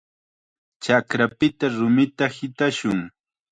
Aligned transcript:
Chakrapita 0.83 1.65
rumita 1.77 2.25
hitashun. 2.35 2.99